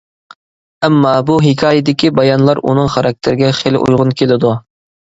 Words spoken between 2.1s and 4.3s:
بايانلار ئۇنىڭ خاراكتېرىگە خېلى ئۇيغۇن